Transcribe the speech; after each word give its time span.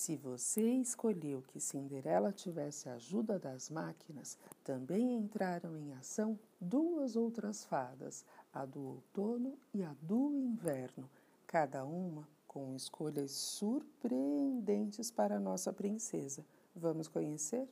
Se 0.00 0.14
você 0.14 0.62
escolheu 0.62 1.42
que 1.42 1.58
Cinderela 1.58 2.32
tivesse 2.32 2.88
a 2.88 2.94
ajuda 2.94 3.36
das 3.36 3.68
máquinas, 3.68 4.38
também 4.62 5.12
entraram 5.12 5.76
em 5.76 5.92
ação 5.92 6.38
duas 6.60 7.16
outras 7.16 7.64
fadas, 7.64 8.24
a 8.54 8.64
do 8.64 8.80
outono 8.80 9.58
e 9.74 9.82
a 9.82 9.92
do 10.00 10.32
inverno, 10.32 11.10
cada 11.48 11.84
uma 11.84 12.28
com 12.46 12.76
escolhas 12.76 13.32
surpreendentes 13.32 15.10
para 15.10 15.34
a 15.34 15.40
nossa 15.40 15.72
princesa. 15.72 16.46
Vamos 16.76 17.08
conhecer? 17.08 17.68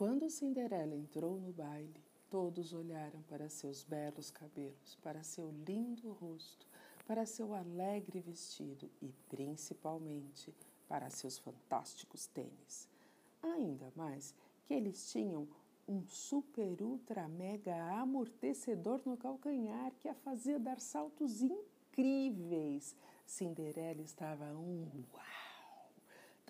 Quando 0.00 0.30
Cinderela 0.30 0.96
entrou 0.96 1.38
no 1.38 1.52
baile, 1.52 2.02
todos 2.30 2.72
olharam 2.72 3.20
para 3.28 3.50
seus 3.50 3.84
belos 3.84 4.30
cabelos, 4.30 4.96
para 5.02 5.22
seu 5.22 5.50
lindo 5.68 6.12
rosto, 6.12 6.66
para 7.06 7.26
seu 7.26 7.52
alegre 7.52 8.18
vestido 8.18 8.90
e, 9.02 9.12
principalmente, 9.28 10.54
para 10.88 11.10
seus 11.10 11.38
fantásticos 11.38 12.26
tênis. 12.28 12.88
Ainda 13.42 13.92
mais 13.94 14.34
que 14.64 14.72
eles 14.72 15.12
tinham 15.12 15.46
um 15.86 16.02
super 16.08 16.80
ultra 16.80 17.28
mega 17.28 17.76
amortecedor 18.00 19.02
no 19.04 19.18
calcanhar 19.18 19.92
que 19.98 20.08
a 20.08 20.14
fazia 20.14 20.58
dar 20.58 20.80
saltos 20.80 21.42
incríveis. 21.42 22.96
Cinderela 23.26 24.00
estava 24.00 24.46
um 24.46 24.88
uau! 25.12 25.49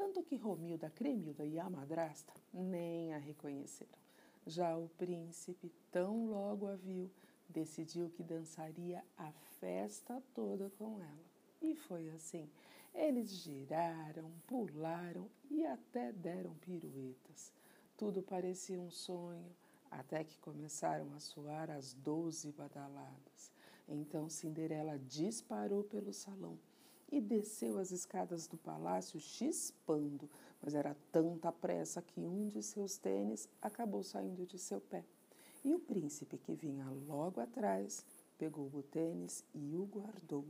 Tanto 0.01 0.23
que 0.23 0.34
Romilda, 0.34 0.89
Cremilda 0.89 1.45
e 1.45 1.59
a 1.59 1.69
madrasta 1.69 2.33
nem 2.55 3.12
a 3.12 3.19
reconheceram. 3.19 3.98
Já 4.47 4.75
o 4.75 4.89
príncipe, 4.97 5.70
tão 5.93 6.25
logo 6.25 6.67
a 6.69 6.75
viu, 6.75 7.11
decidiu 7.47 8.09
que 8.09 8.23
dançaria 8.23 9.05
a 9.19 9.31
festa 9.61 10.23
toda 10.34 10.71
com 10.78 10.98
ela. 11.03 11.25
E 11.61 11.75
foi 11.75 12.09
assim. 12.12 12.48
Eles 12.95 13.28
giraram, 13.28 14.33
pularam 14.47 15.28
e 15.51 15.67
até 15.67 16.12
deram 16.12 16.55
piruetas. 16.55 17.53
Tudo 17.95 18.23
parecia 18.23 18.81
um 18.81 18.91
sonho, 18.91 19.55
até 19.91 20.25
que 20.25 20.39
começaram 20.39 21.12
a 21.15 21.21
soar 21.21 21.71
as 21.71 21.93
doze 21.93 22.51
badaladas. 22.53 23.53
Então 23.87 24.31
Cinderela 24.31 24.98
disparou 24.98 25.84
pelo 25.84 26.15
salão 26.15 26.59
e 27.11 27.20
desceu 27.20 27.78
as 27.78 27.91
escadas 27.91 28.47
do 28.47 28.56
palácio 28.56 29.19
chispando, 29.19 30.30
mas 30.62 30.75
era 30.75 30.97
tanta 31.11 31.50
pressa 31.50 32.00
que 32.00 32.20
um 32.20 32.48
de 32.48 32.62
seus 32.62 32.97
tênis 32.97 33.48
acabou 33.61 34.03
saindo 34.03 34.47
de 34.47 34.58
seu 34.58 34.80
pé. 34.80 35.05
E 35.64 35.75
o 35.75 35.78
príncipe, 35.78 36.38
que 36.38 36.55
vinha 36.55 36.88
logo 37.06 37.41
atrás, 37.41 38.05
pegou 38.38 38.70
o 38.72 38.83
tênis 38.83 39.44
e 39.55 39.75
o 39.77 39.84
guardou. 39.84 40.47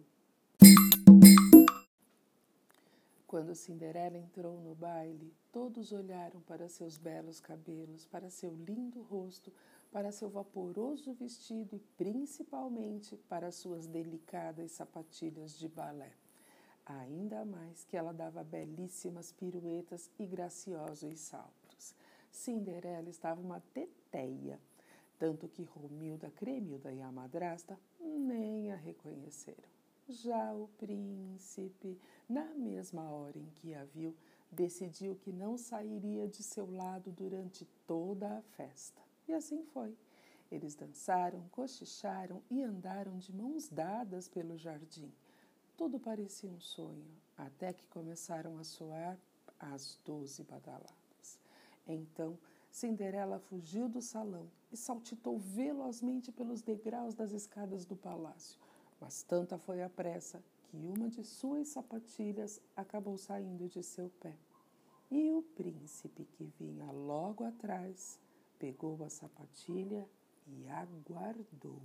Quando 3.27 3.55
Cinderela 3.55 4.19
entrou 4.19 4.61
no 4.61 4.75
baile, 4.75 5.33
todos 5.53 5.93
olharam 5.93 6.41
para 6.43 6.69
seus 6.69 6.99
belos 6.99 7.41
cabelos, 7.41 8.05
para 8.05 8.29
seu 8.29 8.55
lindo 8.55 9.03
rosto, 9.03 9.53
para 9.91 10.13
seu 10.13 10.29
vaporoso 10.29 11.13
vestido 11.15 11.77
e 11.77 11.81
principalmente 11.97 13.17
para 13.29 13.51
suas 13.51 13.87
delicadas 13.87 14.73
sapatilhas 14.73 15.57
de 15.57 15.69
balé 15.69 16.13
ainda 16.99 17.45
mais 17.45 17.85
que 17.85 17.97
ela 17.97 18.13
dava 18.13 18.43
belíssimas 18.43 19.33
piruetas 19.33 20.11
e 20.19 20.27
graciosos 20.27 21.19
saltos. 21.21 21.95
Cinderela 22.31 23.09
estava 23.09 23.41
uma 23.41 23.61
teteia, 23.73 24.61
tanto 25.19 25.49
que 25.49 25.63
Romilda, 25.63 26.31
Cremilda 26.31 26.93
e 26.93 27.01
a 27.01 27.13
madrasta 27.13 27.79
nem 28.01 28.73
a 28.73 28.77
reconheceram. 28.77 29.69
Já 30.09 30.53
o 30.55 30.69
príncipe, 30.79 31.99
na 32.29 32.47
mesma 32.55 33.11
hora 33.11 33.39
em 33.39 33.51
que 33.57 33.75
a 33.75 33.85
viu, 33.85 34.17
decidiu 34.51 35.15
que 35.15 35.33
não 35.33 35.57
sairia 35.57 36.27
de 36.27 36.43
seu 36.43 36.69
lado 36.71 37.13
durante 37.13 37.65
toda 37.87 38.39
a 38.39 38.43
festa. 38.43 39.01
E 39.29 39.33
assim 39.33 39.63
foi. 39.63 39.97
Eles 40.51 40.75
dançaram, 40.75 41.49
cochicharam 41.51 42.43
e 42.51 42.61
andaram 42.61 43.19
de 43.19 43.33
mãos 43.33 43.69
dadas 43.69 44.29
pelo 44.29 44.57
jardim. 44.57 45.13
Tudo 45.81 45.99
parecia 45.99 46.51
um 46.51 46.61
sonho, 46.61 47.07
até 47.39 47.73
que 47.73 47.87
começaram 47.87 48.59
a 48.59 48.65
soar 48.65 49.19
as 49.59 49.99
doze 50.05 50.43
badaladas. 50.45 51.39
Então, 51.89 52.39
Cinderela 52.71 53.39
fugiu 53.39 53.89
do 53.89 54.03
salão 54.03 54.47
e 54.71 54.77
saltitou 54.77 55.39
velozmente 55.39 56.31
pelos 56.31 56.61
degraus 56.61 57.15
das 57.15 57.33
escadas 57.33 57.87
do 57.87 57.97
palácio. 57.97 58.61
Mas 59.01 59.23
tanta 59.23 59.57
foi 59.57 59.83
a 59.83 59.89
pressa 59.89 60.45
que 60.65 60.77
uma 60.77 61.09
de 61.09 61.25
suas 61.25 61.69
sapatilhas 61.69 62.61
acabou 62.77 63.17
saindo 63.17 63.67
de 63.67 63.83
seu 63.83 64.11
pé. 64.21 64.37
E 65.11 65.31
o 65.31 65.41
príncipe, 65.41 66.27
que 66.27 66.45
vinha 66.59 66.93
logo 66.93 67.43
atrás, 67.43 68.21
pegou 68.59 69.03
a 69.03 69.09
sapatilha 69.09 70.07
e 70.47 70.69
aguardou. 70.69 71.81